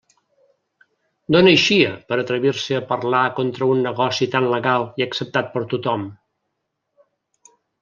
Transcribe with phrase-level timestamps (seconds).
[1.35, 5.65] D'on eixia per a atrevir-se a parlar contra un negoci tan legal i acceptat per
[5.77, 6.11] tothom?